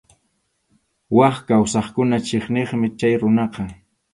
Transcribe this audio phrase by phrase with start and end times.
[1.17, 3.63] Wak kawsaqkuna chiqniqmi chay runaqa.